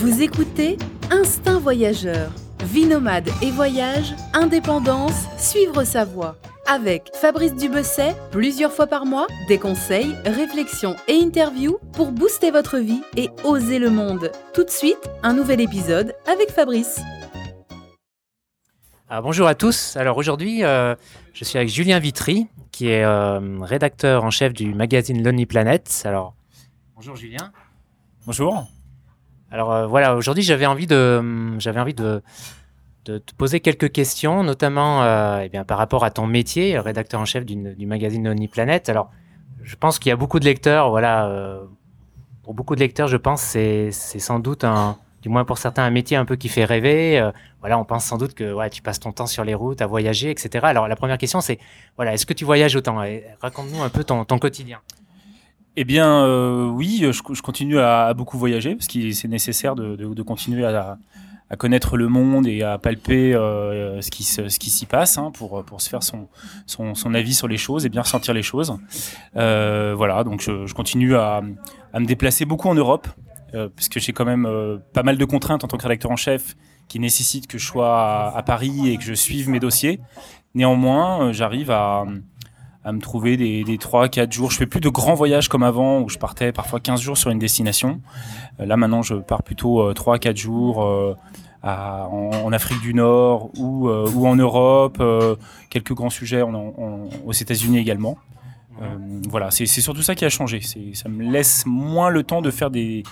[0.00, 0.76] Vous écoutez
[1.10, 2.30] Instinct Voyageur.
[2.62, 6.36] Vie nomade et voyage, indépendance, suivre sa voie.
[6.68, 12.78] Avec Fabrice Dubesset, plusieurs fois par mois, des conseils, réflexions et interviews pour booster votre
[12.78, 14.30] vie et oser le monde.
[14.54, 17.00] Tout de suite, un nouvel épisode avec Fabrice.
[19.08, 19.96] Alors, bonjour à tous.
[19.96, 20.94] Alors aujourd'hui, euh,
[21.32, 26.02] je suis avec Julien Vitry, qui est euh, rédacteur en chef du magazine Lonely Planet.
[26.04, 26.36] Alors,
[26.94, 27.50] bonjour Julien.
[28.26, 28.68] Bonjour.
[29.50, 32.22] Alors euh, voilà, aujourd'hui j'avais envie de, j'avais envie de,
[33.04, 37.24] te poser quelques questions, notamment euh, eh bien, par rapport à ton métier, rédacteur en
[37.24, 38.90] chef du magazine Lonely Planet.
[38.90, 39.10] Alors,
[39.62, 41.64] je pense qu'il y a beaucoup de lecteurs, voilà, euh,
[42.42, 45.84] pour beaucoup de lecteurs, je pense c'est c'est sans doute un, du moins pour certains,
[45.84, 47.30] un métier un peu qui fait rêver.
[47.60, 49.86] Voilà, on pense sans doute que ouais, tu passes ton temps sur les routes, à
[49.86, 50.66] voyager, etc.
[50.66, 51.58] Alors la première question c'est,
[51.96, 53.02] voilà, est-ce que tu voyages autant?
[53.40, 54.80] Raconte-nous un peu ton quotidien.
[55.80, 60.64] Eh bien, euh, oui, je, continue à, beaucoup voyager parce que c'est nécessaire de, continuer
[60.64, 60.98] à,
[61.56, 65.30] connaître le monde et à palper euh, ce qui, se- ce qui s'y passe hein,
[65.32, 68.76] pour, se faire son, avis sur les choses et bien ressentir les choses.
[69.36, 71.42] Euh, voilà, donc je, je continue à,
[71.94, 73.06] me déplacer beaucoup en Europe
[73.54, 76.10] euh, parce que j'ai quand même euh, pas mal de contraintes en tant que rédacteur
[76.10, 76.56] en chef
[76.88, 80.00] qui nécessitent que je sois à, Paris et que je suive mes dossiers.
[80.56, 82.04] Néanmoins, euh, j'arrive à
[82.84, 84.50] à me trouver des, des 3-4 jours.
[84.50, 87.30] Je fais plus de grands voyages comme avant où je partais parfois 15 jours sur
[87.30, 88.00] une destination.
[88.60, 91.14] Euh, là maintenant je pars plutôt 3-4 jours euh,
[91.62, 94.98] à- en, en Afrique du Nord ou, euh, ou en Europe.
[95.00, 95.36] euh,
[95.70, 98.16] quelques grands sujets en- en- aux États-Unis également.
[98.80, 98.86] Euh,
[99.28, 100.60] voilà, c'est surtout ça qui a changé.
[100.94, 103.02] Ça me laisse moins le temps de faire des,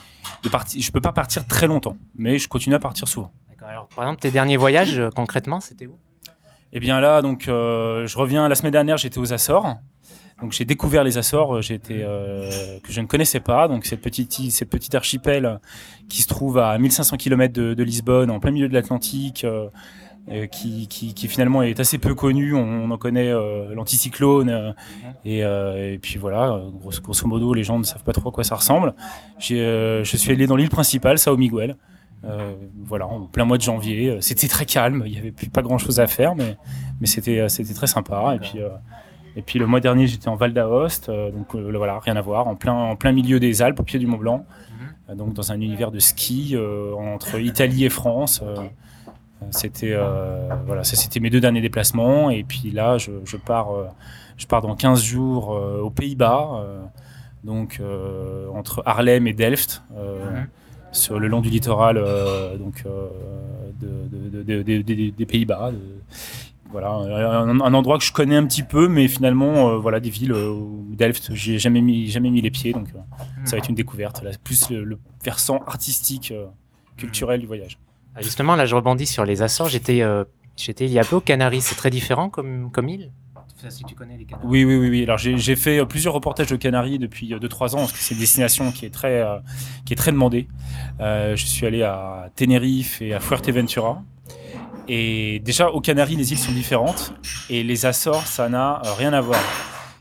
[0.45, 0.81] de partir.
[0.81, 3.33] Je peux pas partir très longtemps, mais je continue à partir souvent.
[3.51, 3.69] D'accord.
[3.69, 5.97] Alors, par exemple, tes derniers voyages, euh, concrètement, c'était où?
[6.73, 8.49] Eh bien là, donc, euh, je reviens.
[8.49, 9.77] La semaine dernière, j'étais aux Açores.
[10.43, 13.69] Donc j'ai découvert les Açores, j'étais euh, que je ne connaissais pas.
[13.69, 15.61] Donc cette petite cette petite archipel
[16.11, 19.69] qui se trouve à 1500 km de, Lisbonne, en plein milieu de l'Atlantique, euh,
[20.31, 22.53] euh, qui, finalement est assez peu connu.
[22.55, 24.73] On, en connaît euh, l'anticyclone euh,
[25.25, 26.53] et, euh, puis voilà.
[26.53, 28.95] euh, Grosso, grosso modo, les gens ne savent pas trop à quoi ça ressemble.
[29.53, 31.77] Euh, je suis allé dans l'île principale, Sao Miguel.
[32.27, 32.55] Euh,
[32.85, 34.11] voilà, en plein mois de janvier.
[34.11, 36.57] Euh, C'était très calme, il n'y avait plus- pas grand chose à faire, mais,
[37.01, 38.33] mais c'était, euh, c'était très sympa.
[38.35, 38.69] Et puis, euh,
[39.37, 42.49] et puis le mois dernier, j'étais en Val d'Aoste, euh, donc voilà, rien à voir,
[42.49, 44.45] en plein, en plein milieu des Alpes, au pied du Mont Blanc,
[45.09, 46.57] Euh, donc dans un univers de ski
[46.99, 48.43] entre Italie et France.
[49.51, 49.95] c'était
[50.67, 52.31] voilà, ça c'était mes deux derniers déplacements.
[52.31, 53.69] Et puis là, je, je pars,
[54.37, 56.65] je pars dans 15 jours aux Pays-Bas,
[57.45, 57.81] donc
[58.55, 59.83] entre Haarlem et Delft.
[59.91, 60.47] Mhm.
[60.97, 63.09] Sur le long du littoral euh, donc euh,
[63.81, 65.73] de- de- de- de- de- de- des Pays-Bas.
[66.73, 70.11] Voilà, un, un endroit que je connais un petit peu, mais finalement, euh, voilà, des
[70.11, 72.89] villes où Delft, j'y ai jamais mis, jamais mis les pieds, donc
[73.45, 74.23] ça va être une découverte.
[74.25, 76.35] Là, plus le, le versant artistique,
[76.97, 77.79] culturel du voyage.
[78.17, 79.69] Ah, Justement, là, je rebondis sur les Açores.
[79.69, 80.25] J'étais, euh,
[80.57, 81.61] j'étais il y a peu aux Canaries.
[81.61, 83.13] C'est très différent comme, comme île?
[84.45, 85.03] Oui, oui, oui.
[85.03, 88.21] Alors j'ai fait euh, plusieurs reportages de Canaries depuis 2-3 ans, parce que c'est une
[88.21, 89.39] destination qui est très, euh,
[89.85, 90.49] qui est très demandée.
[91.01, 94.03] Euh, je suis allé à Tenerife et à Fuerteventura.
[94.89, 97.13] Et déjà, aux Canaries, les îles sont différentes.
[97.51, 99.41] Et les Açores, ça n'a euh, rien à voir.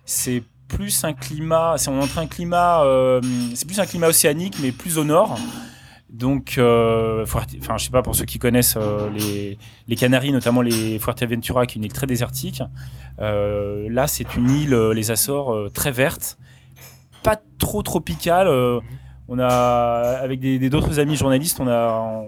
[0.06, 3.22] C'est plus un climat, on entre un climat, euh,
[3.54, 5.38] c'est plus un climat océanique, mais plus au nord.
[6.10, 9.58] Donc, euh, Fuerte- enfin, je sais pas pour ceux qui connaissent euh, les,
[9.88, 12.62] les Canaries, notamment les Fuerteventura, qui est une île très désertique.
[13.20, 16.38] Euh, là, c'est une île, euh, les Açores, très verte,
[17.24, 18.48] pas trop tropicale.
[19.28, 19.48] on a,
[20.22, 22.24] avec des des- d'autres amis journalistes, on a,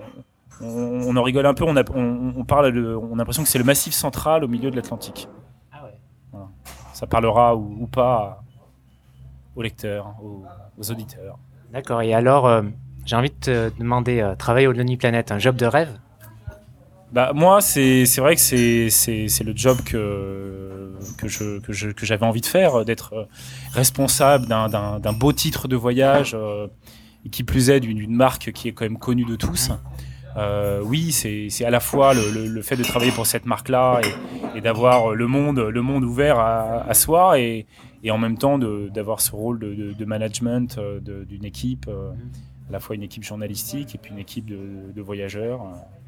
[0.60, 0.66] on,
[1.10, 1.64] on en rigole un peu.
[1.64, 4.48] On, a, on, on parle, de- on a l'impression que c'est le massif central au
[4.48, 5.30] milieu de l'Atlantique.
[5.72, 6.40] Ah ouais.
[6.94, 8.42] Ça parlera ou, ou pas
[9.56, 10.44] aux lecteurs, aux,
[10.80, 11.38] aux auditeurs.
[11.72, 12.02] D'accord.
[12.02, 12.48] Et alors,
[13.08, 15.90] j'ai envie de te demander, euh, travailler au Lonely Planet, un job de rêve?
[17.14, 22.46] Bah, moi, c'est vrai que c'est le job que, que je- que j'avais envie de
[22.46, 23.24] faire, euh, d'être euh,
[23.72, 26.36] responsable d'un- beau titre de voyage,
[27.26, 29.72] et qui plus est d'une marque qui est quand même connue de tous.
[30.84, 34.02] Oui, c'est à la fois le, le- fait de travailler pour cette marque-là
[34.56, 37.66] et, d'avoir le monde, le monde ouvert à, soi et,
[38.04, 41.90] et en même temps d'avoir ce rôle de, de- management d'une équipe,
[42.70, 45.62] à la fois une équipe journalistique et puis une équipe de, de voyageurs.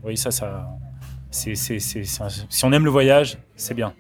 [0.04, 0.68] Oui, ça, ça,
[1.32, 3.94] un- si on aime le voyage, c'est bien.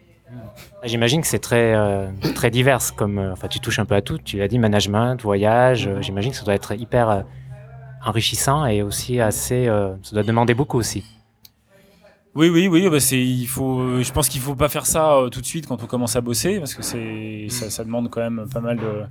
[0.83, 2.95] J'imagine que c'est très, euh, très divers.
[2.95, 4.17] Comme, euh, enfin, tu touches un peu à tout.
[4.17, 5.87] Tu l'as dit, management, voyage.
[5.87, 7.21] euh, J'imagine que ça doit être hyper euh,
[8.05, 9.65] enrichissant et aussi assez.
[9.65, 11.03] ça doit demander beaucoup aussi.
[12.35, 12.87] Oui, oui, oui.
[12.89, 15.83] Bah c'est, il faut, je pense qu'il faut pas faire ça tout de suite quand
[15.83, 19.01] on commence à bosser, parce que c'est, ça, ça demande quand même pas mal de,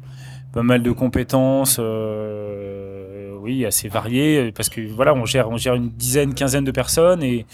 [0.52, 1.76] pas mal de compétences.
[1.80, 2.87] euh,
[3.48, 7.22] oui, assez varié, parce que voilà, on gère, on gère une dizaine, quinzaine de personnes
[7.22, 7.46] et,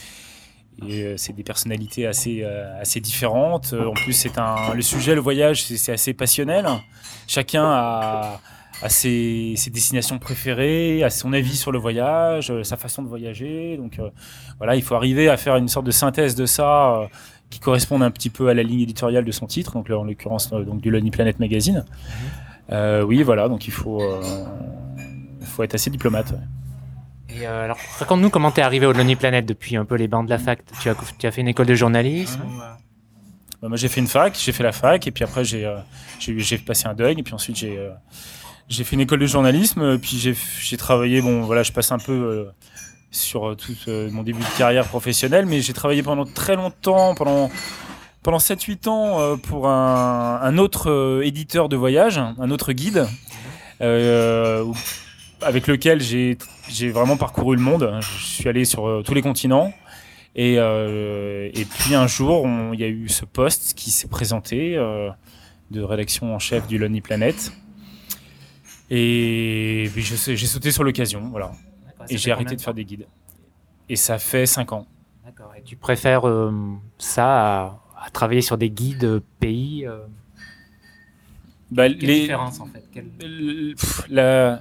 [0.87, 2.44] et c'est des personnalités assez,
[2.81, 3.75] assez différentes.
[3.75, 6.67] En plus, c'est un, le sujet, le voyage, c'est assez passionnel.
[7.26, 8.41] Chacun a
[8.88, 13.76] ses, destinations préférées, à son avis sur le voyage, euh, sa façon de voyager.
[13.76, 14.11] Donc euh,
[14.58, 17.06] voilà, il faut arriver à faire une sorte de synthèse de ça euh,
[17.50, 20.50] qui corresponde un petit peu à la ligne éditoriale de son titre, donc en l'occurrence
[20.50, 21.85] donc du Lonely Planet Magazine.
[22.70, 23.05] Mhm.
[23.05, 24.02] oui, voilà, donc il faut,
[25.44, 26.35] faut être assez diplomate.
[27.29, 30.25] Et alors, raconte-nous comment tu es arrivé au Lonely Planet depuis un peu les bancs
[30.25, 30.61] de la fac.
[30.81, 32.41] Tu as, tu as fait une école de journalisme
[33.62, 35.69] bah, Moi, j'ai fait une fac, j'ai fait la fac, et puis après, j'ai
[36.19, 37.79] j'ai passé un deuil, et puis ensuite, j'ai
[38.69, 42.12] j'ai fait une école de journalisme, puis j'ai travaillé, bon voilà, je passe un peu
[42.12, 42.44] euh,
[43.11, 47.14] sur euh, tout euh, mon début de carrière professionnelle, mais j'ai travaillé pendant très longtemps,
[47.14, 47.50] pendant,
[48.23, 53.06] pendant 7-8 ans, pour un, un autre éditeur de voyage, un autre guide,
[55.44, 56.37] avec lequel j'ai
[56.91, 57.99] vraiment parcouru le monde.
[58.00, 59.73] Je suis allé sur tous les continents.
[60.37, 64.76] Et, et puis un jour, il y a eu ce poste qui s'est présenté
[65.70, 67.52] de rédaction en chef du Lonely Planet.
[68.91, 71.52] Et puis j'ai sauté sur l'occasion, voilà.
[72.08, 73.06] Et j'ai arrêté de faire des guides.
[73.88, 74.87] Et ça fait 5 ans.
[75.25, 75.52] D'accord.
[75.56, 76.52] Et tu préfères euh,
[76.99, 80.05] ça à, travailler sur des guides euh, pays euh...
[81.70, 82.20] bah, Quelle les...
[82.20, 82.85] différence en fait?
[84.08, 84.61] La...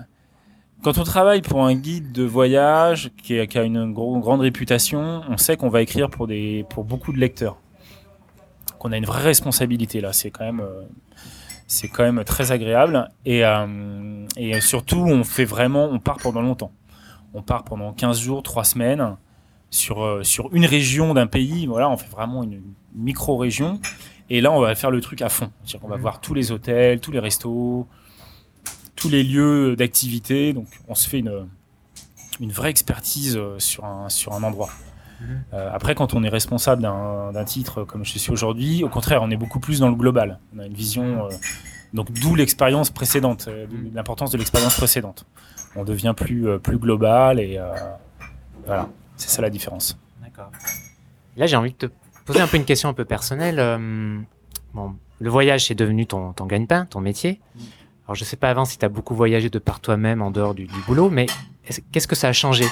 [0.84, 5.22] Quand on travaille pour un guide de voyage qui, a, qui a une grande réputation,
[5.30, 7.58] on sait qu'on va écrire pour, des, pour beaucoup de lecteurs.
[8.80, 10.12] Qu'on a une vraie responsabilité là.
[10.12, 10.82] C'est quand même euh,
[11.68, 13.10] c'est quand même très agréable.
[13.26, 16.74] Et, euh, et, surtout, on fait vraiment, on part pendant longtemps.
[17.34, 19.16] On part pendant 15 jours, 3 semaines
[19.70, 21.66] sur, euh, sur une région d'un pays.
[21.66, 22.62] Voilà, on fait vraiment une,
[22.94, 23.80] micro-région.
[24.30, 25.50] Et là, on va faire le truc à fond.
[25.82, 26.02] On va mmh.
[26.02, 27.88] voir tous les hôtels, tous les restos,
[29.04, 30.54] tous les lieux d'activité.
[30.54, 31.48] Donc, on se fait une,
[32.40, 34.70] une vraie expertise euh, sur un, sur un endroit.
[35.22, 35.56] Mmh.
[35.72, 39.38] après, quand on est responsable d'un titre comme je suis aujourd'hui, au contraire, on est
[39.38, 40.40] beaucoup plus dans le global.
[40.54, 41.30] On a une vision
[41.94, 45.26] donc d'où l'expérience précédente, euh, l'importance de l'expérience précédente.
[45.76, 47.72] On devient plus, euh, plus global et euh,
[48.66, 49.98] voilà, c'est ça la différence.
[50.22, 50.52] D'accord.
[51.38, 51.86] Là, j'ai envie de te
[52.26, 53.58] poser un peu une question un peu personnelle.
[54.74, 57.40] bon, le voyage, c'est devenu ton, ton gagne-pain, ton métier.
[58.06, 60.54] Alors, je sais pas avant si tu as beaucoup voyagé de par toi-même en dehors
[60.54, 61.26] du, boulot, mais
[61.92, 62.66] qu'est-ce que ça a changé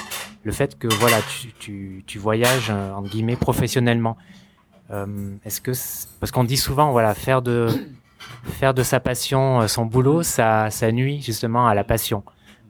[0.44, 4.16] Le fait que voilà, tu, tu, tu voyages, entre guillemets, professionnellement?
[5.44, 5.72] Est-ce que,
[6.20, 7.68] parce qu'on dit souvent, voilà, faire de,
[8.44, 12.22] faire de sa passion euh, son boulot, ça, ça nuit justement à la passion.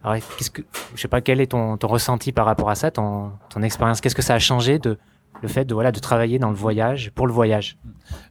[0.04, 0.62] Alors, qu'est-ce que,
[0.94, 4.00] je sais pas, quel est ton, ton ressenti par rapport à ça, ton, ton expérience?
[4.00, 4.98] Qu'est-ce que ça a changé de
[5.42, 7.76] le fait de voilà de travailler dans le voyage pour le voyage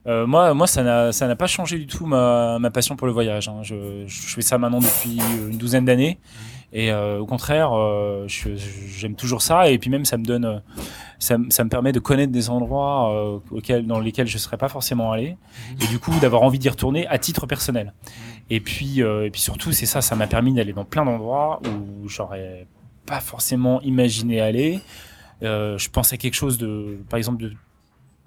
[0.08, 0.82] euh, Moi, moi, ça
[1.12, 3.50] n'a pas changé du tout ma, ma passion pour le voyage.
[3.50, 3.62] Hein.
[3.64, 5.20] Je, fais ça maintenant depuis
[5.50, 6.20] une douzaine d'années.
[6.74, 9.70] Et euh, au contraire, euh, j'aime toujours ça.
[9.70, 10.62] Et puis même, ça me donne,
[11.20, 14.58] ça, ça me permet de connaître des endroits euh, auxquels, dans lesquels je ne serais
[14.58, 15.38] pas forcément allé.
[15.82, 17.94] Et du coup, d'avoir envie d'y retourner à titre personnel.
[18.50, 22.08] Et puis, et puis surtout, c'est ça, ça m'a permis d'aller dans plein d'endroits où
[22.08, 22.68] j'aurais
[23.06, 24.82] pas forcément imaginé aller.
[25.42, 27.54] Je pense à quelque chose de, par exemple, de,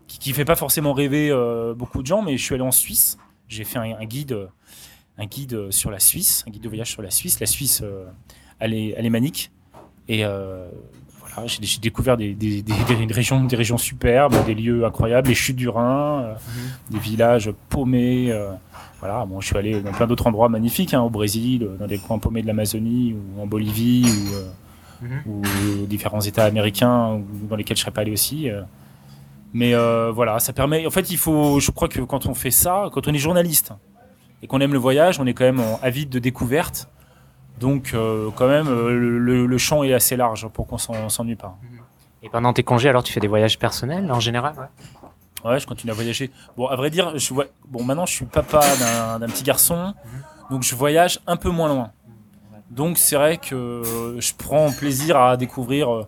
[0.07, 1.33] qui, ne fait pas forcément rêver
[1.77, 3.19] beaucoup de gens, mais je suis allé en Suisse.
[3.49, 4.49] J'ai fait un, un guide
[5.19, 7.41] un guide sur la Suisse, un guide de voyage sur la Suisse.
[7.41, 8.05] La Suisse, euh,
[8.59, 9.51] elle, est, elle, est, manique.
[10.09, 10.69] Et euh,
[11.21, 12.75] voilà, j'ai découvert des, des, des,
[13.11, 16.95] régions, des régions superbes, des lieux incroyables, les chutes du Rhin, euh, mhm.
[16.95, 18.33] des villages paumés.
[18.99, 21.99] voilà, bon, je suis allé dans plein d'autres endroits magnifiques, hein, au Brésil, dans des
[21.99, 24.35] coins paumés de l'Amazonie, ou en Bolivie, ou,
[25.01, 25.23] mhm.
[25.27, 28.49] ou, différents États américains dans lesquels je serais pas allé aussi.
[29.53, 29.75] Mais
[30.13, 30.87] voilà, ça permet.
[30.87, 31.61] En fait, il faut.
[31.61, 33.73] Je crois que quand on fait ça, quand on est journaliste,
[34.45, 36.89] et qu'on aime le voyage, on est quand même avide de découvertes.
[37.59, 41.57] Donc, euh, quand même, euh, le, champ est assez large pour qu'on s'ennuie pas.
[42.23, 44.55] Et pendant tes congés, alors, tu fais des voyages personnels en général
[45.45, 45.59] ouais?
[45.59, 46.31] je continue à voyager.
[46.59, 47.33] Bon, à vrai dire, je,
[47.69, 48.61] bon, maintenant, je suis papa
[49.19, 49.95] d'un petit garçon,
[50.51, 51.93] donc je voyage un peu moins loin.
[52.75, 56.07] Donc, c'est vrai que je prends plaisir à découvrir, euh,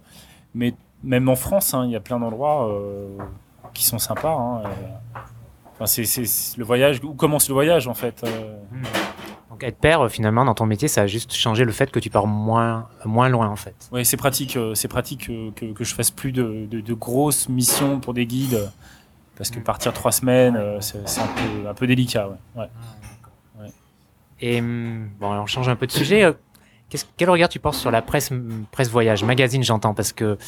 [0.55, 2.69] mais même en France, hein, il y a plein d'endroits
[3.73, 4.33] qui sont sympas.
[4.33, 4.63] Hein,
[5.85, 6.03] c'est
[6.57, 7.01] le voyage.
[7.05, 8.83] Où commence le voyage en fait euh hmm.
[9.51, 12.11] Donc être père, finalement, dans ton métier, ça a juste changé le fait que tu
[12.11, 13.89] pars moins, moins loin en fait.
[13.91, 14.57] Oui, c'est pratique.
[14.57, 18.71] Euh, c'est pratique que, que, je fasse plus de, de, grosses missions pour des guides,
[19.37, 19.63] parce que hmm.
[19.63, 22.29] partir trois semaines, euh, c'est un peu, un peu délicat.
[22.55, 22.67] Ouais.
[23.59, 23.63] Ah,
[24.41, 26.35] Et hmm, bon, on change un peu de sujet.
[27.17, 28.31] Quel regard tu portes sur la presse,
[28.71, 30.39] presse voyage, magazine, j'entends, parce que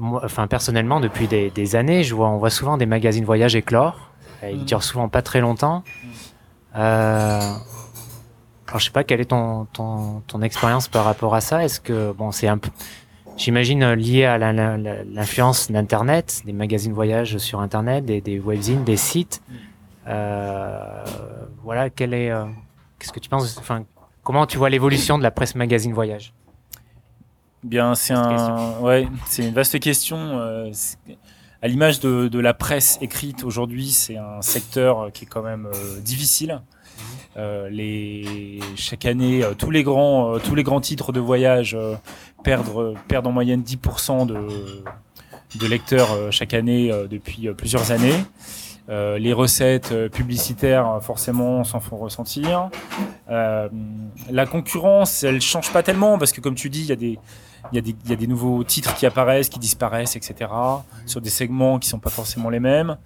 [0.00, 4.10] enfin personnellement, depuis des, des, années, je vois, on voit souvent des magazines voyage éclore
[4.42, 5.82] euh, il dure souvent pas très longtemps.
[6.76, 7.40] Euh,
[8.68, 11.64] alors, je sais pas quelle est ton, ton, ton expérience par rapport à ça?
[11.64, 12.70] Est-ce que bon, c'est un peu,
[13.36, 19.42] j'imagine lié à l'influence d'Internet, des magazines voyage sur Internet, des, des webzines, des sites.
[20.06, 21.04] Euh,
[21.62, 22.44] voilà, quel est, euh,
[22.98, 23.84] qu'est-ce que tu penses, enfin,
[24.24, 26.32] comment tu vois l'évolution de la presse magazine voyage?
[27.62, 30.18] Bien, c'est un, ouais, c'est une vaste question.
[30.18, 30.70] Euh,
[31.62, 35.66] à l'image de, de, la presse écrite aujourd'hui, c'est un secteur qui est quand même
[35.66, 36.60] euh, difficile.
[37.36, 41.76] Euh, les, chaque année, tous les grands, tous les grands titres de voyage
[42.42, 44.84] perdent, perdent en moyenne 10% de,
[45.58, 48.14] de lecteurs chaque année depuis plusieurs années.
[48.90, 52.68] Euh, les recettes publicitaires, forcément, s'en font ressentir.
[53.30, 53.68] Euh,
[54.30, 57.18] la concurrence, elle change pas tellement parce que, comme tu dis, il
[57.72, 60.50] y a des, nouveaux titres qui apparaissent, qui disparaissent, etc.
[61.06, 62.96] Sur des segments qui sont pas forcément les mêmes.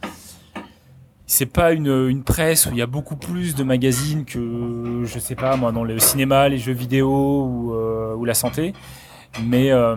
[1.26, 5.34] C'est pas une, presse où il y a beaucoup plus de magazines que, je sais
[5.34, 8.72] pas, moi, dans le cinéma, les jeux vidéo ou, euh, la santé.
[9.52, 9.96] Euh,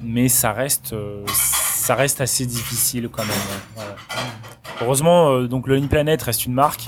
[0.00, 0.94] mais ça reste,
[1.86, 3.36] ça reste assez difficile quand même.
[3.76, 3.94] Voilà.
[4.82, 6.84] Heureusement, euh, donc le Planet reste une marque.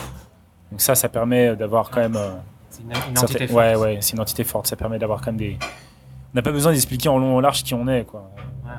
[0.73, 2.17] Donc ça, ça permet d'avoir quand même.
[2.17, 2.35] Euh,
[2.69, 3.59] c'est une, une entité fait, forte.
[3.59, 4.67] Ouais, ouais, c'est une entité forte.
[4.67, 5.57] Ça permet d'avoir quand même des.
[5.61, 8.29] On n'a pas besoin d'expliquer en long en large qui on est, quoi.
[8.65, 8.77] Ouais, ouais.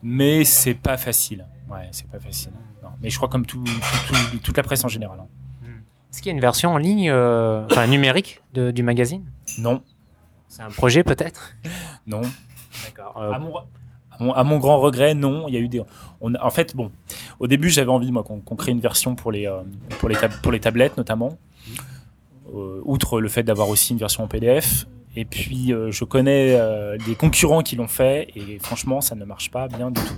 [0.00, 1.44] Mais c'est pas facile.
[1.68, 2.52] Ouais, c'est pas facile.
[2.80, 2.90] Non.
[3.02, 5.18] Mais je crois comme tout, tout, tout, toute la presse en général.
[5.20, 5.26] Hein.
[6.12, 9.26] Est-ce qu'il y a une version en ligne, euh, enfin numérique, de, du magazine?
[9.58, 9.82] Non.
[10.46, 11.54] C'est un projet peut-être?
[12.06, 12.22] Non.
[12.84, 13.20] D'accord.
[13.20, 13.52] À, mon,
[14.20, 15.46] à mon, grand regret, non.
[15.48, 15.82] Il y a eu des.
[16.20, 16.90] On en fait, bon,
[17.38, 19.60] au début, j'avais envie moi qu'on qu crée une version pour les euh,
[19.98, 21.38] pour les pour les tablettes notamment.
[22.54, 24.86] Euh, outre le fait d'avoir aussi une version en PDF.
[25.16, 26.58] Et puis, euh, je connais
[27.06, 30.14] des concurrents qui l'ont fait et franchement, ça ne marche pas bien du tout.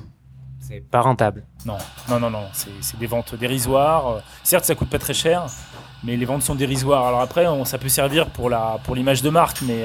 [0.60, 1.44] C'est pas rentable.
[1.64, 1.78] Non,
[2.08, 2.44] non, non, non.
[2.52, 4.22] C'est des ventes dérisoires.
[4.44, 5.46] Certes, ça coûte pas très cher,
[6.04, 7.06] mais les ventes sont dérisoires.
[7.06, 9.84] Alors après, on, ça peut servir pour la pour l'image de marque, mais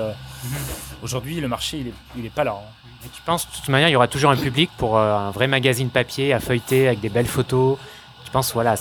[1.04, 2.56] aujourd'hui, le marché, il est, il est pas là.
[2.58, 2.86] Hein.
[3.06, 5.30] Et tu penses, de toute manière, il y aura toujours un public pour euh, un
[5.30, 7.78] vrai magazine papier à feuilleter avec des belles photos.
[8.26, 8.76] Je pense, voilà,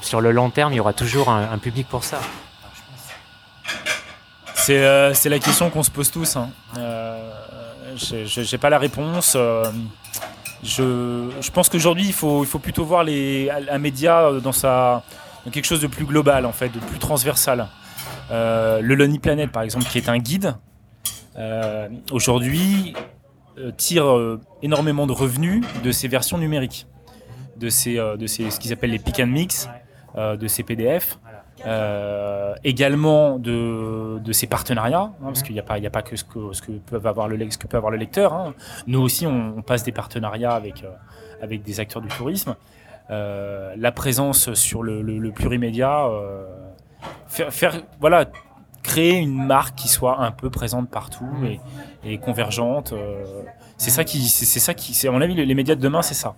[0.00, 2.20] sur le long terme, il y aura toujours un, un public pour ça?
[4.54, 6.36] C'est euh, la question qu'on se pose tous.
[6.36, 6.50] Hein.
[6.78, 7.32] Euh,
[7.96, 9.36] J'ai pas la réponse.
[10.62, 15.02] Je, je, pense qu'aujourd'hui, il faut, il faut plutôt voir les, un média dans, sa,
[15.44, 17.66] dans quelque chose de plus global, en fait, de plus transversal.
[18.30, 20.54] Le Lonely Planet, par exemple, qui est un guide,
[22.10, 22.94] aujourd'hui
[23.58, 26.86] euh, tire énormément de revenus de ses versions numériques,
[27.56, 29.68] de, ses, de ses, ce qu'ils appellent les pick and mix,
[30.16, 31.18] de ses PDF.
[31.66, 36.14] Euh, également de, de ses partenariats, hein, parce qu'il n'y a pas, a pas que
[36.14, 38.34] ce que, ce que peuvent avoir le, ce que peut avoir le lecteur.
[38.34, 38.54] Hein.
[38.86, 40.90] Nous aussi, on, passe des partenariats avec, euh,
[41.40, 42.56] avec des acteurs du tourisme.
[43.10, 46.06] Euh, la présence sur le, le, le plurimédia,
[47.28, 48.26] faire, faire, voilà,
[48.84, 51.58] créer une marque qui soit un peu présente partout et,
[52.04, 52.94] et convergente.
[53.76, 56.14] c'est ça qui, c'est ça qui, c'est à mon avis, les médias de demain, c'est
[56.14, 56.36] ça.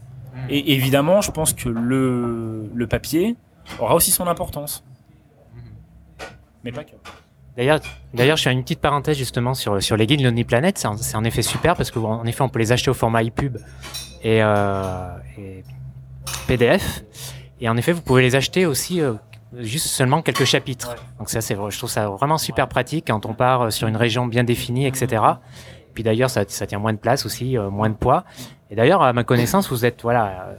[0.48, 3.36] Et évidemment, je pense que le, le papier
[3.78, 4.84] aura aussi son importance
[6.66, 6.96] mais pas que.
[7.56, 7.80] D'ailleurs,
[8.12, 10.76] d'ailleurs, je fais une petite parenthèse justement sur, sur les guides Lonely Planet.
[10.76, 13.56] C'est en, en, effet super parce qu'en effet, on peut les acheter au format iPub
[14.22, 15.62] et, euh, et,
[16.48, 17.04] PDF.
[17.60, 19.14] Et en effet, vous pouvez les acheter aussi euh,
[19.60, 20.90] juste seulement quelques chapitres.
[20.90, 20.96] Ouais.
[21.18, 24.26] Donc ça, c'est, je trouve ça vraiment super pratique quand on part sur une région
[24.26, 25.22] bien définie, etc.
[25.94, 28.24] Puis d'ailleurs, ça, ça tient moins de place aussi, euh, moins de poids.
[28.70, 30.56] Et d'ailleurs, à ma connaissance, vous êtes voilà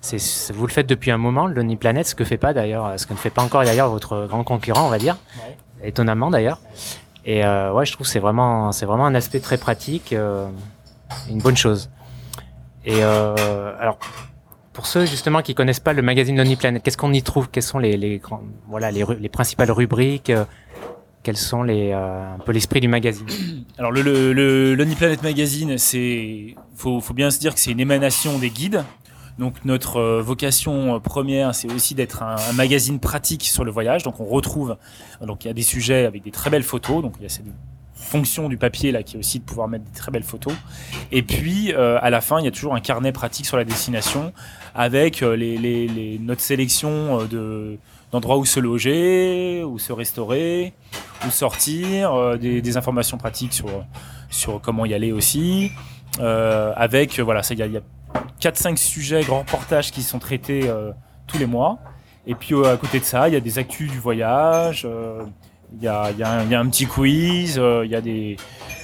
[0.00, 3.00] c'est, vous le faites depuis un moment, le Lonely Planet, ce que fait pas d'ailleurs,
[3.00, 5.88] ce que ne fait pas encore d'ailleurs votre grand concurrent, on va dire, ouais.
[5.88, 6.60] étonnamment d'ailleurs.
[7.24, 10.46] Et euh, ouais, je trouve que c'est vraiment, c'est vraiment un aspect très pratique, euh,
[11.30, 11.90] une bonne chose.
[12.84, 13.98] Et euh, alors,
[14.74, 17.48] pour ceux justement qui connaissent pas le magazine Lonely Planet, qu'est-ce qu'on y trouve?
[17.48, 18.20] Quelles sont les,
[19.32, 20.32] principales rubriques
[21.22, 23.26] quels sont les euh, un peu l'esprit du magazine?
[23.78, 28.38] Alors le, Lonely Planet Magazine, c'est faut, faut bien se dire que c'est une émanation
[28.38, 28.84] des guides.
[29.38, 34.02] Donc notre euh, vocation première, c'est aussi d'être un, magazine pratique sur le voyage.
[34.02, 34.76] Donc on retrouve,
[35.22, 37.02] donc il y a des sujets avec des très belles photos.
[37.02, 37.46] Donc il y a cette
[37.94, 40.52] fonction du papier là qui est aussi de pouvoir mettre des très belles photos.
[41.10, 43.64] Et puis euh, à la fin, il y a toujours un carnet pratique sur la
[43.64, 44.32] destination
[44.74, 47.78] avec euh, les, les, les, notre sélection de
[48.12, 50.72] d'endroits où se loger, où se restaurer,
[51.26, 53.68] où sortir, euh, des, des, informations pratiques sur
[54.30, 55.70] sur comment y aller aussi.
[56.18, 57.82] avec voilà, il y a, y a
[58.40, 60.92] 4-5 sujets, grands reportages qui sont traités euh,
[61.26, 61.78] tous les mois.
[62.26, 65.22] Et puis euh, à côté de ça, il y a des actus du voyage, euh,
[65.76, 68.36] il y, a, y, a y, a, un petit quiz, il y a des,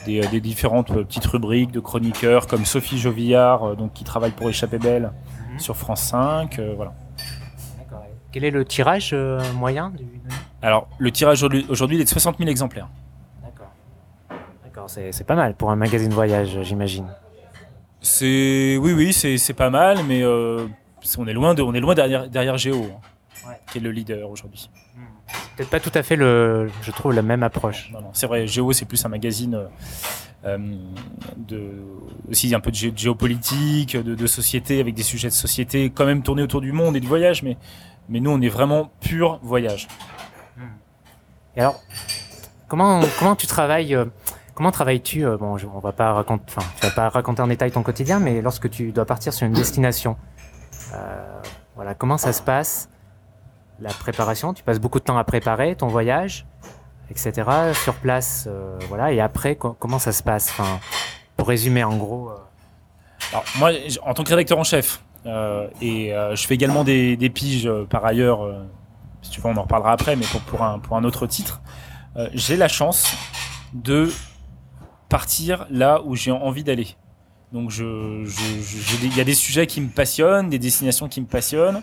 [0.06, 4.78] des, des, différentes petites rubriques de chroniqueurs comme Sophie Jovillard, donc, qui travaille pour Échappée
[4.78, 5.12] Belle.
[5.60, 6.58] Sur France 5.
[6.76, 6.92] voilà.
[8.32, 9.14] Quel est le tirage
[9.56, 10.04] moyen du...
[10.62, 12.88] Alors, le tirage aujourd'hui il est de 60 000 exemplaires.
[13.42, 13.72] D'accord.
[14.64, 17.06] D'accord, c'est pas mal pour un magazine voyage, j'imagine.
[18.00, 20.66] C'est oui, oui, c'est pas mal, mais euh,
[21.18, 23.58] on est loin de, on est loin derrière, derrière Géo, hein, Ouais.
[23.72, 24.70] qui est le leader aujourd'hui.
[25.56, 27.90] Peut-être pas tout à fait le, je trouve, la même approche.
[27.92, 29.66] Non, non, c'est vrai, Géo, c'est plus un magazine euh,
[30.46, 30.58] euh,
[31.36, 31.72] de
[32.30, 35.90] aussi un peu de, gé- de géopolitique, de, de société, avec des sujets de société,
[35.90, 37.56] quand même tournés autour du monde et du voyage, mais
[38.08, 39.86] mais nous, on est vraiment pur voyage.
[41.56, 41.80] Et alors,
[42.68, 44.06] comment, comment tu travailles euh,
[44.54, 47.46] Comment travailles-tu euh, Bon, je- on va pas raconter, enfin, tu vas pas raconter en
[47.46, 50.16] détail ton quotidien, mais lorsque tu dois partir sur une destination,
[51.76, 52.88] voilà, comment ça se passe
[53.80, 56.46] La préparation, tu passes beaucoup de temps à préparer ton voyage,
[57.10, 57.32] etc.
[57.82, 59.12] Sur place, euh, voilà.
[59.12, 60.50] Et après, co- comment ça se passe?
[60.50, 60.78] Enfin,
[61.36, 62.28] pour résumer, en gros.
[62.30, 62.34] euh,
[63.32, 63.70] Alors, moi,
[64.04, 68.04] en tant que rédacteur en chef, euh, et je fais également des, des piges par
[68.04, 68.40] ailleurs,
[69.22, 71.60] si tu veux, on en reparlera après, mais pour, pour, un, pour un autre titre,
[72.34, 73.14] j'ai la chance
[73.72, 74.10] de
[75.08, 76.88] partir là où j'ai envie d'aller.
[77.52, 81.82] Donc, il y a des sujets qui me passionnent, des destinations qui me passionnent,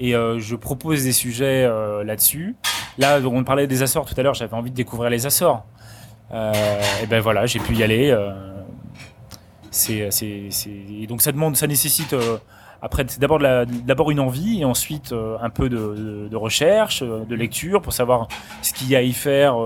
[0.00, 2.56] et euh, je propose des sujets euh, là-dessus.
[2.98, 5.64] Là, on parlait des Açores tout à l'heure, j'avais envie de découvrir les Açores.
[6.32, 6.52] Euh,
[7.02, 8.16] et ben voilà, j'ai pu y aller.
[9.70, 10.08] c'est,
[11.08, 12.14] donc ça demande, ça nécessite
[12.80, 17.34] après c'est d'abord d'abord une envie et ensuite un peu de, de- de recherche, de
[17.34, 18.28] lecture pour savoir
[18.62, 19.56] ce qu'il y a à y faire,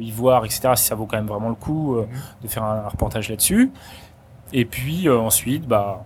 [0.00, 0.70] y voir, etc.
[0.74, 2.06] Si ça vaut quand même vraiment le coup euh,
[2.42, 3.70] de faire un, reportage là-dessus.
[4.52, 6.04] Et puis ensuite, bah,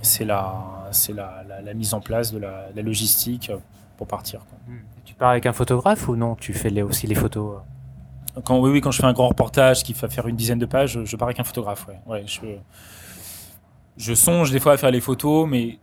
[0.00, 0.54] c'est la,
[0.92, 3.58] c'est la, la, la mise en place de la, la logistique euh,
[3.96, 4.40] pour partir.
[4.40, 4.58] quoi.
[5.04, 6.34] Tu pars avec un photographe ou non?
[6.36, 7.56] Tu fais les- aussi les photos
[8.36, 8.40] euh?
[8.44, 10.66] Quand, oui, oui, quand je fais un grand reportage qui va faire une dizaine de
[10.66, 11.86] pages, je, je pars avec un photographe.
[11.88, 11.98] Ouais.
[12.06, 12.40] Ouais, je,
[13.96, 15.78] je songe des fois à faire les photos, mais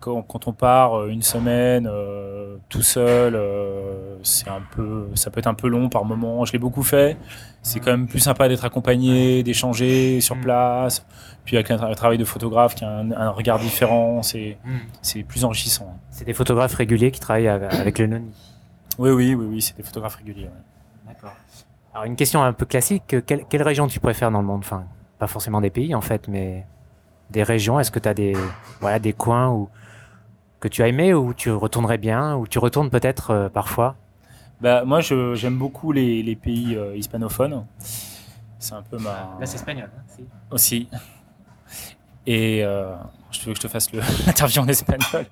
[0.00, 5.30] quand, quand on part euh, une semaine euh, tout seul, euh, c'est un peu, ça
[5.30, 6.44] peut être un peu long par moment.
[6.44, 7.16] Je l'ai beaucoup fait.
[7.62, 10.40] C'est quand même plus sympa d'être accompagné, d'échanger sur Mm.
[10.40, 11.04] place.
[11.44, 14.56] Puis avec un, tra- un travail de photographe qui a un, un regard différent, c'est,
[15.02, 15.94] c'est plus enrichissant.
[16.10, 18.30] C'est des photographes réguliers qui travaillent avec le Noni.
[18.98, 20.44] Oui, oui, oui, oui, c'est des photographes réguliers.
[20.44, 21.08] ouais.
[21.08, 21.32] D'accord.
[21.92, 24.60] Alors une question un peu classique, quelle, quelle région tu préfères dans le monde?
[24.60, 24.84] Enfin,
[25.18, 26.64] pas forcément des pays en fait, mais
[27.30, 27.80] des régions.
[27.80, 28.36] Est-ce que tu as des,
[28.80, 29.68] voilà, des coins où,
[30.60, 33.96] que tu as aimé ou tu retournerais bien ou tu retournes peut-être euh, parfois?
[34.60, 37.64] Bah, moi, je- j'aime beaucoup les, les pays euh, hispanophones.
[38.58, 39.36] C'est un peu ma.
[39.44, 39.90] c'est espagnol.
[40.50, 40.88] aussi.
[42.26, 42.94] Et euh,
[43.30, 45.24] je veux que je te fasse le- l'interview en espagnol.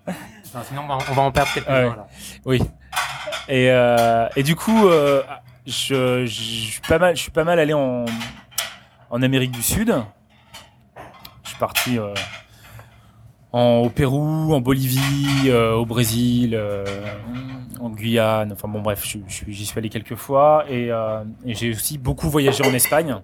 [0.64, 1.72] sinon on va, on va en perdre quelques-uns.
[1.90, 1.96] Ouais.
[1.96, 2.06] là.
[2.46, 2.62] Oui.
[3.48, 5.22] Et, euh, et du coup, euh,
[5.66, 8.06] je, je, je suis pas mal, je suis pas mal allé en,
[9.10, 9.94] en Amérique du Sud.
[11.44, 12.14] Je suis parti euh,
[13.52, 16.84] au Pérou, en Bolivie, euh, au Brésil, euh,
[17.80, 18.52] en Guyane.
[18.52, 19.04] Enfin bon, bref,
[19.48, 20.64] j'y suis allé quelques fois.
[20.68, 23.16] Et, euh, et j'ai aussi beaucoup voyagé en Espagne.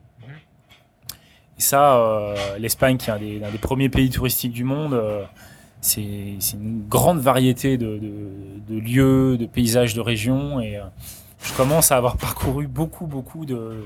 [1.57, 5.01] Et ça, l'Espagne, qui est un des, premiers pays touristiques du monde,
[5.81, 8.01] c'est une grande variété de,
[8.69, 10.61] lieux, de paysages, de régions.
[10.61, 10.81] Et
[11.45, 13.85] je commence à avoir parcouru beaucoup, beaucoup de,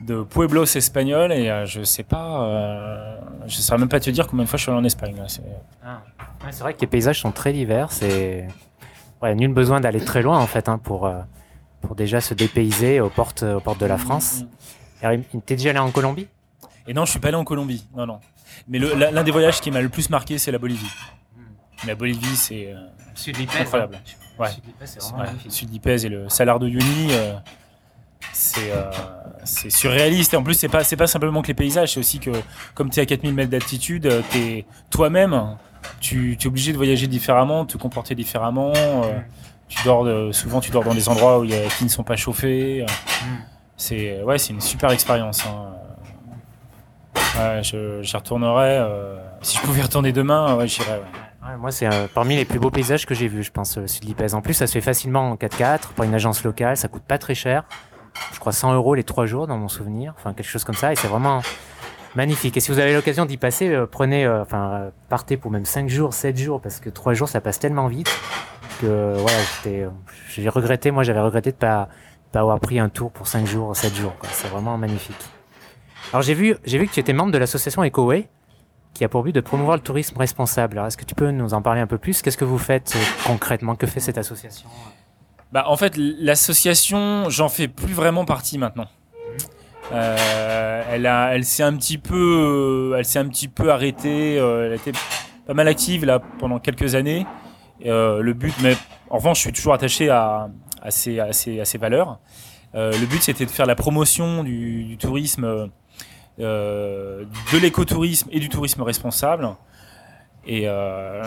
[0.00, 1.32] de pueblos espagnols.
[1.32, 4.56] Et euh, je sais pas, euh, je saurais même pas te dire combien de fois
[4.56, 5.16] je suis allé en Espagne.
[5.16, 5.24] là.
[5.28, 5.42] C'est-
[5.84, 6.00] Ah.
[6.44, 7.92] Ouais, c'est vrai que les paysages sont très divers.
[7.92, 8.48] C'est
[9.22, 11.20] ouais, nul besoin d'aller très loin en fait hein, pour, euh,
[11.82, 14.44] pour déjà se dépayser aux portes, aux portes de la France.
[15.02, 16.28] Alors, il- T'es déjà allé en Colombie?
[16.86, 17.86] Et non, je suis pas allé en Colombie.
[17.96, 18.20] Non, non.
[18.68, 20.90] Mais le- la- l'un des voyages qui m'a le plus marqué, c'est la Bolivie.
[21.86, 22.76] La Bolivie, c'est euh,
[23.14, 23.98] Sud incroyable.
[24.38, 24.48] Ouais.
[24.84, 27.34] c'est Ouais, le sud d'Ipèze et le Salar de Uyuni, euh,
[28.32, 28.90] c'est euh,
[29.44, 30.34] c'est surréaliste.
[30.34, 32.30] Et en plus, c'est pas, pas simplement que les paysages, c'est aussi que,
[32.74, 35.56] comme tu es à 4000 mètres d'altitude, euh, t'es toi-même,
[36.00, 38.72] tu es obligé de voyager différemment, de te comporter différemment.
[38.76, 39.18] euh,
[39.68, 41.88] tu dors de- souvent, tu dors dans des endroits où il y a, qui ne
[41.88, 42.82] sont pas chauffés.
[42.82, 42.86] euh,
[43.76, 45.44] c'est ouais, une super expérience.
[45.46, 45.68] hein.
[47.38, 48.78] Ouais, je- retournerai.
[48.78, 50.98] euh, si je pouvais retourner demain, ouais, j'irais.
[50.98, 51.48] ouais.
[51.48, 53.86] Ouais, moi, c'est euh, parmi les plus beaux paysages que j'ai vus, je pense, le
[53.88, 54.34] sud d'Ipèze.
[54.34, 56.76] En plus, ça se fait facilement en 4x4 par une agence locale.
[56.76, 57.64] Ça coûte pas très cher.
[58.40, 60.14] Je crois 100 euros les 3 jours dans mon souvenir.
[60.16, 60.94] Enfin, quelque chose comme ça.
[60.94, 61.42] Et c'est vraiment
[62.14, 62.56] magnifique.
[62.56, 65.66] Et si vous avez l'occasion d'y passer, euh, prenez, euh, enfin, euh, partez pour même
[65.66, 68.08] 5 jours, 7 jours, parce que 3 jours, ça passe tellement vite
[68.80, 69.36] que, voilà,
[70.30, 71.90] j'ai regretté, moi, j'avais regretté de pas,
[72.32, 74.14] pas avoir pris un tour pour 5 jours, 7 jours.
[74.32, 75.22] C'est vraiment magnifique.
[76.14, 78.30] Alors, j'ai vu, j'ai vu que tu étais membre de l'association EcoWay
[78.94, 80.78] qui a pour but de promouvoir le tourisme responsable.
[80.78, 82.22] Alors, est-ce que tu peux nous en parler un peu plus?
[82.22, 83.74] Qu'est-ce que vous faites concrètement?
[83.74, 84.70] Que fait cette association?
[85.52, 88.86] Bah, en fait, l'association, j'en fais plus vraiment partie maintenant.
[89.92, 94.38] Euh, elle a, elle s'est un petit peu, euh, elle s'est un petit peu arrêtée.
[94.38, 94.92] euh, elle a été
[95.46, 97.26] pas mal active là pendant quelques années.
[97.86, 98.76] Euh, le but, mais
[99.08, 100.48] en revanche, je suis toujours attaché à,
[100.80, 102.20] à, ces, à, ces, à ces valeurs.
[102.76, 105.68] Euh, le but, c'était de faire la promotion du, du tourisme,
[106.38, 107.26] de
[107.60, 109.48] l'écotourisme et du tourisme responsable.
[110.46, 111.22] Et, euh,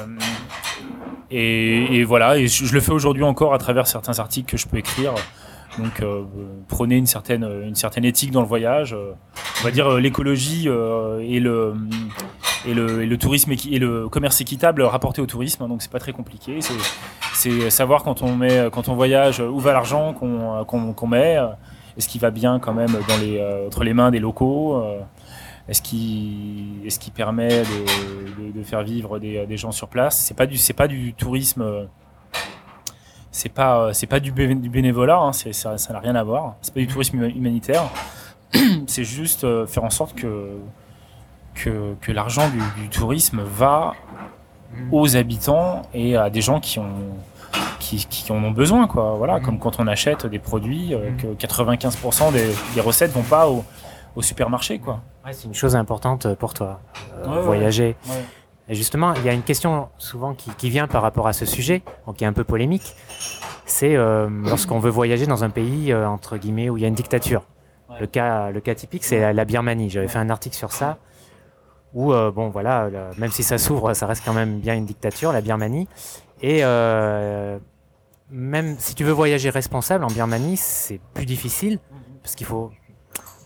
[1.29, 4.67] et, et, voilà, et je, le fais aujourd'hui encore à travers certains articles que je
[4.67, 5.13] peux écrire.
[5.79, 6.23] Donc, euh,
[6.67, 8.95] prenez une certaine, une certaine éthique dans le voyage.
[8.95, 11.73] on va dire euh, l'écologie euh, et le
[12.65, 15.67] et le, et le tourisme et le commerce équitable rapporté au tourisme.
[15.67, 16.59] Donc, c'est pas très compliqué.
[17.33, 21.37] C'est savoir quand on met, quand on voyage, où va l'argent qu'on qu'on met.
[21.97, 24.81] Est-ce qu'il va bien quand même dans les, entre les mains des locaux
[25.67, 30.17] est-ce qu'il est qu permet de, de, de, faire vivre des, des gens sur place?
[30.19, 31.87] C'est pas du c'est pas du tourisme
[33.33, 36.55] c'est pas c'est pas du, du bénévolat hein, ça n'a rien à voir.
[36.61, 37.83] C'est pas du tourisme humanitaire.
[38.87, 40.51] C'est juste euh, faire en sorte que
[41.55, 43.93] que, que l'argent du, du, tourisme va
[44.91, 47.15] aux habitants et à des gens qui ont
[47.79, 49.15] qui, qui en ont besoin quoi.
[49.17, 49.43] Voilà mmh.
[49.43, 53.63] comme quand on achète des produits euh, que 95% des, des recettes vont pas au,
[54.15, 56.79] au supermarché quoi ouais, c'est une chose importante pour toi
[57.17, 58.23] euh, ouais, voyager ouais.
[58.69, 61.45] Et justement, il y a une question souvent qui, qui, vient par rapport à ce
[61.45, 62.95] sujet, donc qui est un peu polémique.
[63.65, 66.87] C'est euh, lorsqu'on veut voyager dans un pays euh, entre guillemets où il y a
[66.87, 67.43] une dictature.
[67.99, 69.89] Le cas, le cas typique, c'est la, Birmanie.
[69.89, 70.97] J'avais fait un article sur ça
[71.93, 74.85] où euh, bon voilà, le, même si ça s'ouvre, ça reste quand même bien une
[74.85, 75.87] dictature, la Birmanie.
[76.41, 77.59] Et euh,
[78.31, 81.79] même si tu veux voyager responsable en Birmanie, c'est plus difficile
[82.23, 82.71] parce qu'il faut.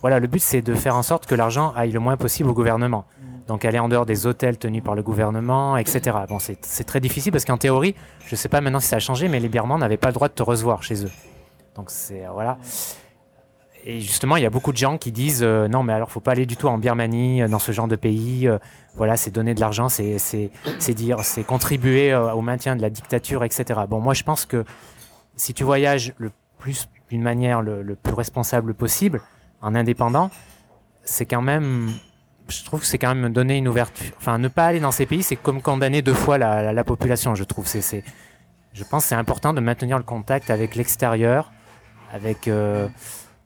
[0.00, 2.54] Voilà, le but c'est de faire en sorte que l'argent aille le moins possible au
[2.54, 3.04] gouvernement
[3.48, 6.16] donc aller en dehors des hôtels tenus par le gouvernement, etc.
[6.28, 7.94] Bon, c'est très difficile parce qu'en théorie,
[8.26, 10.12] je ne sais pas maintenant si ça a changé, mais les Birmans n'avaient pas le
[10.12, 11.10] droit de te recevoir chez eux.
[11.74, 12.58] Donc c'est euh, voilà.
[13.84, 16.20] Et justement, il y a beaucoup de gens qui disent euh, non, mais alors faut
[16.20, 18.48] pas aller du tout en Birmanie, euh, dans ce genre de pays.
[18.96, 20.18] Voilà, c'est donner de l'argent, c'est
[20.88, 23.80] dire, c'est contribuer au maintien de la dictature, etc.
[23.88, 24.64] Bon, moi je pense que
[25.36, 29.22] si tu voyages le plus d'une manière le plus responsable possible,
[29.62, 30.30] en indépendant,
[31.04, 31.90] c'est quand même
[32.48, 34.12] je trouve que c'est quand même donner une ouverture.
[34.16, 36.84] Enfin, ne pas aller dans ces pays, c'est comme condamner deux fois la, la, la
[36.84, 37.66] population, je trouve.
[37.66, 41.52] Je pense que c'est important de maintenir le contact avec l'extérieur,
[42.12, 42.48] avec.
[42.48, 42.88] Euh,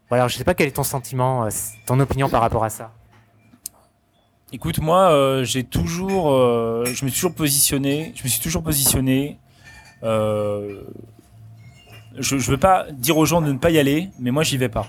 [0.09, 1.49] voilà, je sais pas quel est ton sentiment, euh,
[1.87, 2.93] ton opinion par rapport à ça.
[4.53, 8.63] Écoute, moi, euh, j'ai toujours, euh, je me suis toujours positionné, je me suis toujours
[8.63, 9.39] positionné.
[10.03, 10.83] Je,
[12.19, 14.69] je veux pas dire aux gens de ne pas y aller, mais moi, j'y vais
[14.69, 14.87] pas.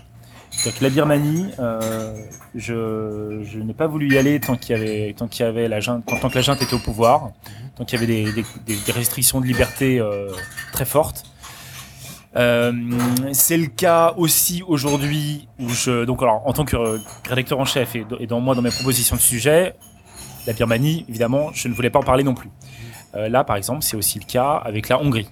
[0.82, 2.16] La Birmanie, euh,
[2.56, 5.82] je, n'ai pas voulu y aller tant qu'il y avait, tant qu'il y avait la
[5.82, 7.32] junte, tant que la junte était au pouvoir,
[7.76, 10.30] tant qu'il y avait des, des, restrictions de liberté euh,
[10.72, 11.26] très fortes.
[12.38, 12.72] Euh,
[13.34, 16.78] c'est le cas aussi aujourd'hui où je, donc alors en tant que
[17.28, 19.76] rédacteur en chef et, et dans moi dans mes propositions de sujet,
[20.48, 22.50] la Birmanie, évidemment, je ne voulais pas en parler non plus.
[23.14, 25.30] Là, par exemple, c'est aussi le cas avec la Hongrie.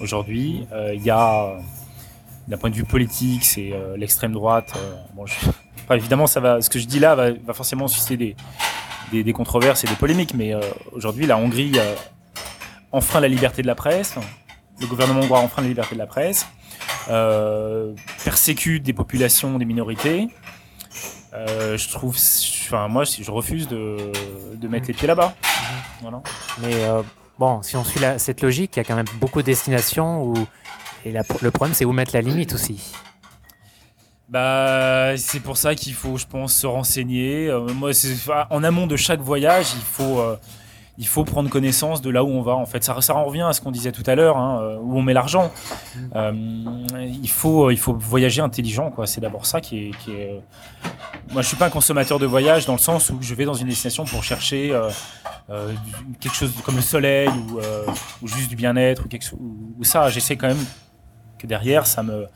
[0.00, 1.56] Aujourd'hui, il y a
[2.48, 4.72] d'un point de vue politique, c'est euh, l'extrême droite.
[4.76, 5.24] Euh, bon,
[5.90, 8.36] évidemment, ce que je dis là va, forcément susciter
[9.12, 10.60] des, controverses et des polémiques, mais euh,
[10.92, 11.78] aujourd'hui, la Hongrie
[12.92, 14.14] enfreint la liberté de la presse,
[14.80, 16.46] le gouvernement hongrois enfreint la liberté de la presse,
[18.24, 20.28] persécute des populations, des minorités.
[21.32, 23.96] Je trouve, enfin, moi, je refuse de,
[24.54, 25.34] de mettre les pieds là-bas.
[26.62, 26.74] Mais
[27.38, 30.34] bon, si on suit cette logique, il y a quand même beaucoup de destinations où
[31.04, 32.80] et le problème, c'est où mettre la limite aussi.
[34.28, 37.48] Bah, c'est pour ça qu'il faut, je pense, se renseigner.
[37.48, 37.92] Euh, moi,
[38.50, 40.36] en amont de chaque voyage, il faut, euh,
[40.98, 42.56] il faut prendre connaissance de là où on va.
[42.56, 44.78] En fait, ça, ça en revient à ce qu'on disait tout à l'heure, hein, euh,
[44.80, 45.52] où on met l'argent.
[45.94, 48.92] Il faut, il faut voyager intelligent.
[49.04, 50.40] C'est d'abord ça qui est.
[51.30, 53.54] Moi, je suis pas un consommateur de voyage dans le sens où je vais dans
[53.54, 54.76] une destination pour chercher
[56.18, 57.28] quelque chose comme le soleil
[58.22, 59.04] ou, juste du bien-être
[59.38, 60.64] ou ça, j'essaie quand même
[61.46, 62.26] que derrière, ça me,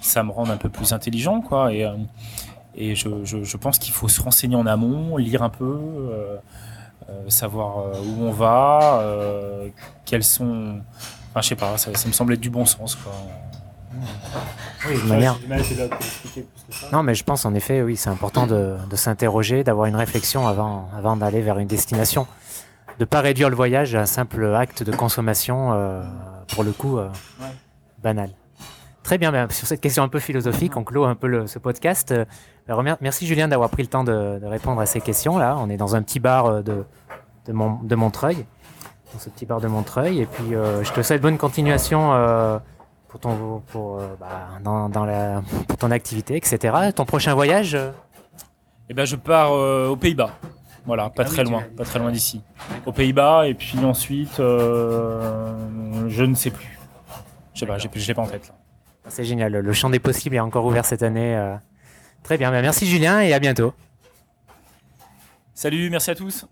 [0.00, 1.72] ça me rend un peu plus intelligent, quoi.
[1.72, 1.94] Et, euh,
[2.74, 6.36] et je, je, je pense qu'il faut se renseigner en amont, lire un peu, euh,
[7.08, 9.02] euh, savoir où on va,
[10.04, 10.80] quels sont.
[11.30, 13.12] Enfin, je sais pas, ça, ça, me semble être du bon sens, quoi.
[14.88, 15.38] Oui, de manière.
[16.92, 20.46] Non, mais je pense en effet, oui, c'est important de, de s'interroger, d'avoir une réflexion
[20.46, 22.26] avant, avant d'aller vers une destination.
[22.98, 26.02] De ne pas réduire le voyage à un simple acte de consommation, euh,
[26.48, 27.08] pour le coup, euh,
[27.40, 27.46] ouais.
[28.02, 28.30] banal.
[29.06, 31.60] Très bien, ben, sur cette question un peu philosophique, on clôt un peu le, ce
[31.60, 32.10] podcast.
[32.10, 32.24] Euh,
[33.00, 35.38] merci Julien d'avoir pris le temps de, de, répondre à ces questions.
[35.38, 36.84] Là, on est dans un petit bar euh, de,
[37.46, 38.44] de, Mont, de Montreuil,
[39.12, 40.22] dans ce petit bar de Montreuil.
[40.22, 42.58] Et puis, euh, je te souhaite bonne continuation euh,
[43.06, 46.90] pour ton, pour, euh, bah, dans, dans la, pour ton activité, etc.
[46.92, 47.78] Ton prochain voyage
[48.88, 50.30] Eh ben, je pars aux Pays-Bas.
[50.84, 52.42] Voilà, pas ah très oui, loin, pas très loin d'ici.
[52.84, 56.76] Aux Pays-Bas, et puis ensuite, je ne sais plus.
[57.54, 58.48] Je sais pas, je l'ai pas en tête.
[58.48, 58.55] là.
[59.08, 61.36] C'est génial, le champ des possibles est encore ouvert cette année.
[61.36, 61.54] euh.
[62.22, 63.72] Très bien, ben, merci Julien et à bientôt.
[65.54, 66.46] Salut, merci à tous.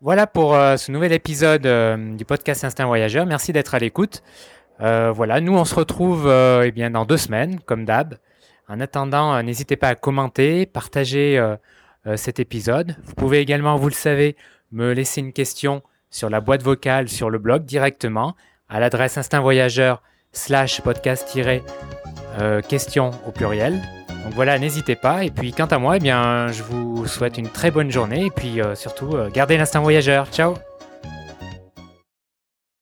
[0.00, 3.26] Voilà pour euh, ce nouvel épisode euh, du podcast Instinct Voyageur.
[3.26, 4.22] Merci d'être à l'écoute.
[4.80, 6.28] Euh, voilà, nous on se retrouve
[6.62, 8.18] eh bien, dans deux semaines, comme d'hab.
[8.68, 11.40] En attendant, n'hésitez pas à commenter, partager
[12.16, 12.96] cet épisode.
[13.04, 14.36] Vous pouvez également, vous le savez,
[14.72, 18.34] me laisser une question sur la boîte vocale sur le blog directement
[18.68, 20.02] à l'adresse Instinct Voyageur
[20.34, 21.28] slash podcast
[22.40, 22.60] euh,
[23.26, 23.80] au pluriel.
[24.24, 25.24] Donc voilà, n'hésitez pas.
[25.24, 28.30] Et puis quant à moi, eh bien, je vous souhaite une très bonne journée et
[28.30, 30.26] puis euh, surtout, euh, gardez l'instinct voyageur.
[30.30, 30.54] Ciao